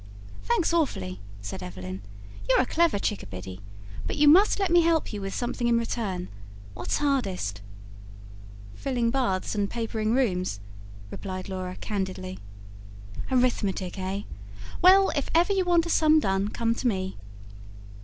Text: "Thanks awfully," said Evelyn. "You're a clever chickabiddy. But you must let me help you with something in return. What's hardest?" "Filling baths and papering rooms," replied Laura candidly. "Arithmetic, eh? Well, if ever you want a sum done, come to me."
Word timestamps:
"Thanks 0.45 0.73
awfully," 0.73 1.19
said 1.41 1.61
Evelyn. 1.61 2.01
"You're 2.49 2.61
a 2.61 2.65
clever 2.65 2.97
chickabiddy. 2.97 3.59
But 4.07 4.17
you 4.17 4.27
must 4.27 4.59
let 4.59 4.71
me 4.71 4.81
help 4.81 5.13
you 5.13 5.21
with 5.21 5.35
something 5.35 5.67
in 5.67 5.77
return. 5.77 6.27
What's 6.73 6.97
hardest?" 6.97 7.61
"Filling 8.73 9.11
baths 9.11 9.53
and 9.53 9.69
papering 9.69 10.15
rooms," 10.15 10.59
replied 11.11 11.49
Laura 11.49 11.75
candidly. 11.75 12.39
"Arithmetic, 13.31 13.99
eh? 13.99 14.23
Well, 14.81 15.11
if 15.15 15.29
ever 15.35 15.53
you 15.53 15.65
want 15.65 15.85
a 15.85 15.89
sum 15.91 16.19
done, 16.19 16.47
come 16.47 16.73
to 16.73 16.87
me." 16.87 17.15